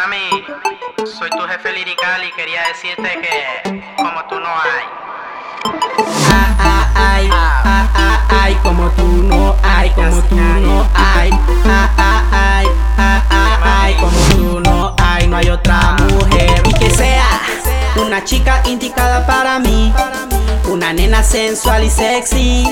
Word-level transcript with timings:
Mami, 0.00 0.46
soy 1.04 1.28
tu 1.28 1.46
jefe 1.46 1.72
lirical 1.74 2.24
y 2.24 2.32
quería 2.32 2.62
decirte 2.68 3.20
que 3.20 3.82
como 3.96 4.24
tú 4.30 4.40
no 4.40 4.48
hay. 4.48 4.84
Ay, 6.94 7.28
ah, 7.30 7.86
ah, 7.94 8.26
ay, 8.30 8.54
como 8.62 8.88
tú 8.92 9.04
no 9.04 9.54
hay, 9.62 9.90
como 9.90 10.22
tú 10.22 10.36
no 10.36 10.88
hay. 10.94 11.30
Ay, 11.66 12.66
ah, 12.96 13.60
ay, 13.62 13.94
como 13.96 14.18
tú 14.30 14.60
no 14.60 14.94
hay, 14.96 15.28
no 15.28 15.36
hay 15.36 15.50
otra 15.50 15.96
mujer. 15.98 16.62
Y 16.64 16.72
que 16.72 16.88
sea 16.88 17.28
una 17.96 18.24
chica 18.24 18.62
indicada 18.64 19.26
para 19.26 19.58
mí, 19.58 19.92
una 20.68 20.92
nena 20.92 21.22
sensual 21.22 21.84
y 21.84 21.90
sexy. 21.90 22.68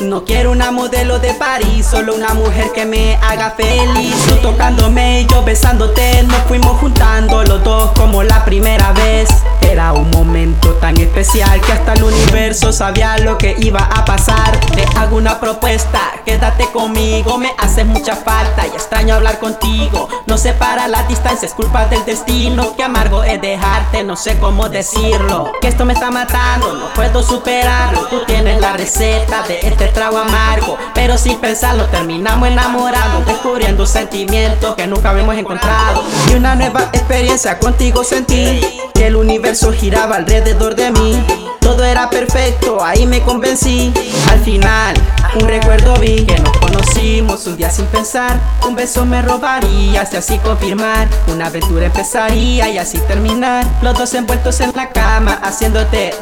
No 0.00 0.24
quiero 0.24 0.50
una 0.50 0.70
modelo 0.70 1.18
de 1.20 1.32
París, 1.34 1.86
solo 1.86 2.14
una 2.14 2.34
mujer 2.34 2.72
que 2.72 2.84
me 2.84 3.16
haga 3.16 3.52
feliz. 3.52 4.14
Tú 4.28 4.36
tocándome 4.36 5.22
y 5.22 5.26
yo 5.26 5.44
besándote, 5.44 6.22
nos 6.24 6.42
fuimos 6.42 6.78
juntando 6.80 7.42
los 7.44 7.62
dos 7.62 7.92
como 7.92 8.22
la 8.22 8.44
primera 8.44 8.92
vez. 8.92 9.30
Era 9.60 9.92
un 9.92 10.10
momento 10.10 10.74
tan 10.74 10.96
especial 10.98 11.60
que 11.60 11.72
hasta 11.72 11.94
el 11.94 12.02
universo 12.04 12.72
sabía 12.72 13.16
lo 13.18 13.38
que 13.38 13.56
iba 13.58 13.80
a 13.80 14.04
pasar. 14.04 14.58
Te 14.74 14.84
hago 14.98 15.16
una 15.16 15.40
propuesta, 15.40 16.00
quédate 16.24 16.66
conmigo, 16.66 17.38
me 17.38 17.52
haces 17.58 17.86
mucha 17.86 18.16
falta 18.16 18.66
y 18.66 18.70
extraño 18.70 19.14
hablar 19.14 19.38
contigo. 19.38 20.08
No 20.26 20.38
separa 20.38 20.88
la 20.88 21.04
distancia, 21.04 21.46
es 21.46 21.54
culpa 21.54 21.86
del 21.86 22.04
destino. 22.04 22.76
Que 22.76 22.82
amargo 22.82 23.22
es 23.22 23.40
dejarte, 23.40 24.02
no 24.02 24.16
sé 24.16 24.38
cómo 24.38 24.68
decirlo. 24.68 25.52
Que 25.60 25.68
esto 25.68 25.84
me 25.84 25.92
está 25.92 26.10
matando, 26.10 26.74
no 26.74 26.92
puedo 26.94 27.13
superarlo. 27.22 28.06
Tú 28.08 28.24
tienes 28.26 28.60
la 28.60 28.72
receta 28.72 29.42
de 29.46 29.60
este 29.62 29.88
trago 29.88 30.18
amargo 30.18 30.76
Pero 30.94 31.16
sin 31.18 31.38
pensarlo 31.38 31.86
terminamos 31.86 32.48
enamorados 32.48 33.26
Descubriendo 33.26 33.86
sentimientos 33.86 34.74
que 34.74 34.86
nunca 34.86 35.10
habíamos 35.10 35.36
encontrado 35.36 36.02
Y 36.30 36.34
una 36.34 36.54
nueva 36.54 36.90
experiencia 36.92 37.58
contigo 37.58 38.04
sentí 38.04 38.60
Que 38.94 39.08
el 39.08 39.16
universo 39.16 39.72
giraba 39.72 40.16
alrededor 40.16 40.74
de 40.74 40.90
mí 40.90 41.24
todo 41.64 41.82
era 41.82 42.10
perfecto, 42.10 42.84
ahí 42.84 43.06
me 43.06 43.22
convencí. 43.22 43.90
Al 44.30 44.38
final, 44.40 44.94
un 45.34 45.48
recuerdo 45.48 45.96
vi 45.96 46.26
que 46.26 46.38
nos 46.38 46.54
conocimos 46.58 47.46
un 47.46 47.56
día 47.56 47.70
sin 47.70 47.86
pensar. 47.86 48.38
Un 48.68 48.74
beso 48.74 49.06
me 49.06 49.22
robaría, 49.22 50.06
y 50.12 50.16
así 50.16 50.36
confirmar. 50.40 51.08
Una 51.26 51.46
aventura 51.46 51.86
empezaría 51.86 52.68
y 52.68 52.76
así 52.76 52.98
terminar. 53.08 53.64
Los 53.80 53.98
dos 53.98 54.12
envueltos 54.12 54.60
en 54.60 54.72
la 54.76 54.90
cama, 54.90 55.40
haciéndote 55.42 56.12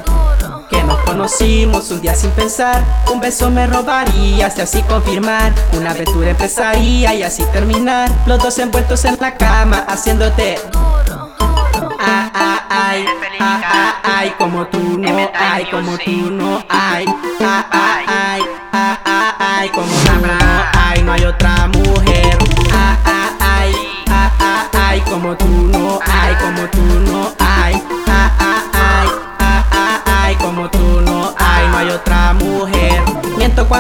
que 0.82 0.88
nos 0.88 1.00
conocimos 1.02 1.90
un 1.90 2.00
día 2.00 2.14
sin 2.14 2.30
pensar. 2.30 2.82
Un 3.12 3.20
beso 3.20 3.50
me 3.50 3.66
robaría, 3.66 4.52
y 4.56 4.60
así 4.60 4.82
confirmar. 4.82 5.52
Una 5.72 5.90
aventura 5.90 6.30
empezaría 6.30 7.14
y 7.14 7.22
así 7.22 7.44
terminar. 7.52 8.10
Los 8.26 8.42
dos 8.42 8.58
envueltos 8.58 9.04
en 9.04 9.16
la 9.20 9.34
cama, 9.34 9.84
haciéndote. 9.88 10.58
Ah, 12.04 12.30
ah, 12.34 12.66
ay, 12.68 13.04
ah, 13.40 13.60
ah, 13.64 13.94
ay, 14.02 14.34
como 14.38 14.66
tú 14.66 14.98
no 14.98 15.30
hay, 15.34 15.64
como 15.70 15.96
tú 15.98 16.30
no 16.30 16.64
hay. 16.68 17.06
Ah, 17.40 17.66
ah, 17.70 18.00
ay, 18.06 18.42
ah, 18.72 18.98
ah, 19.04 19.36
ay, 19.38 19.68
como 19.68 19.86
tú 19.86 20.26
no 20.26 20.32
hay, 20.80 21.02
no 21.02 21.12
hay 21.12 21.24
otra 21.24 21.68
mujer. 21.68 22.38
Ah, 22.72 22.96
ah, 23.04 23.30
ay, 23.40 23.72
ah, 24.08 24.30
ah, 24.40 24.68
ay, 24.72 25.00
como 25.02 25.36
tú 25.36 25.46
no 25.46 25.71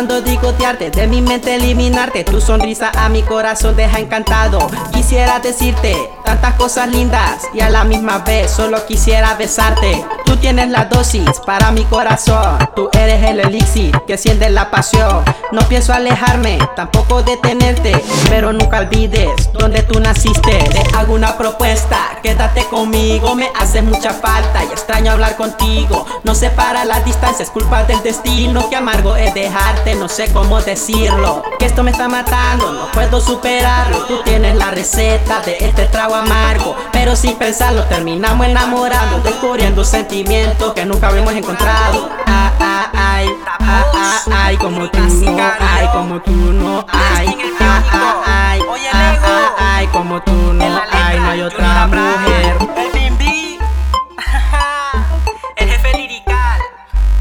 Miento 0.02 0.14
cuando 0.14 0.30
digo 0.30 0.66
arte, 0.66 0.90
de 0.90 1.06
mi 1.06 1.22
mente 1.22 1.54
eliminarte. 1.54 2.24
Tu 2.24 2.40
sonrisa 2.40 2.90
a 2.96 3.08
mi 3.08 3.22
corazón 3.22 3.76
deja 3.76 4.00
encantado. 4.00 4.58
Quisiera 4.92 5.38
decirte 5.38 5.94
tantas 6.24 6.54
cosas 6.54 6.88
lindas 6.88 7.44
y 7.54 7.60
a 7.60 7.70
la 7.70 7.84
misma 7.84 8.18
vez 8.18 8.50
solo 8.50 8.84
quisiera 8.84 9.34
besarte. 9.34 10.04
Tienes 10.42 10.70
la 10.70 10.86
dosis 10.86 11.38
para 11.46 11.70
mi 11.70 11.84
corazón. 11.84 12.58
Tú 12.74 12.90
eres 12.94 13.22
el 13.22 13.38
elixir 13.38 13.96
que 14.08 14.18
siente 14.18 14.50
la 14.50 14.72
pasión. 14.72 15.24
No 15.52 15.62
pienso 15.68 15.94
alejarme, 15.94 16.58
tampoco 16.74 17.22
detenerte, 17.22 17.92
pero 18.28 18.52
nunca 18.52 18.80
olvides 18.80 19.52
donde 19.52 19.84
tú 19.84 20.00
naciste. 20.00 20.58
Te 20.64 20.82
hago 20.96 21.14
una 21.14 21.38
propuesta, 21.38 22.18
quédate 22.24 22.64
conmigo, 22.64 23.36
me 23.36 23.50
haces 23.54 23.84
mucha 23.84 24.10
falta 24.12 24.64
y 24.64 24.66
extraño 24.66 25.12
hablar 25.12 25.36
contigo. 25.36 26.06
No 26.24 26.34
separa 26.34 26.84
la 26.84 26.98
distancia, 27.02 27.44
es 27.44 27.50
culpa 27.50 27.84
del 27.84 28.02
destino. 28.02 28.68
Que 28.68 28.74
amargo 28.74 29.14
es 29.14 29.32
dejarte, 29.34 29.94
no 29.94 30.08
sé 30.08 30.32
cómo 30.32 30.60
decirlo. 30.60 31.44
Que 31.60 31.66
esto 31.66 31.84
me 31.84 31.92
está 31.92 32.08
matando, 32.08 32.72
no 32.72 32.90
puedo 32.90 33.20
superarlo. 33.20 34.06
Tú 34.06 34.22
tienes 34.24 34.56
la 34.56 34.72
receta 34.72 35.40
de 35.42 35.58
este 35.60 35.86
trago 35.86 36.16
amargo, 36.16 36.74
pero 36.92 37.14
sin 37.14 37.36
pensarlo 37.36 37.84
terminamos 37.84 38.48
enamorando, 38.48 39.20
descubriendo 39.20 39.84
sentimientos 39.84 40.31
que 40.74 40.86
nunca 40.86 41.08
habíamos 41.08 41.34
encontrado. 41.34 42.08
Ah, 42.26 42.50
ah, 42.58 42.90
ay, 42.94 43.28
ah, 43.60 44.22
ay, 44.32 44.56
como 44.56 44.88
tú 44.88 44.98
no 44.98 45.42
hay, 45.60 45.86
como 45.88 46.22
tú 46.22 46.32
no 46.32 46.86
hay. 46.88 47.36
Ah, 47.60 47.82
ah, 47.92 48.22
ay, 48.24 48.62
ah, 48.90 49.18
ah, 49.22 49.54
ay, 49.58 49.86
como 49.88 50.22
tú 50.22 50.32
no 50.54 50.64
hay, 50.64 50.70
ah, 50.70 50.86
ah, 50.90 50.92
ah, 50.92 51.12
no 51.16 51.30
hay 51.30 51.42
otra 51.42 51.86
mujer. 51.86 52.56
El 55.56 55.68
jefe 55.68 55.98
lirical, 55.98 56.60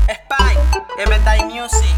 Spike, 0.07 0.61
Eventide 0.97 1.43
Music. 1.47 1.93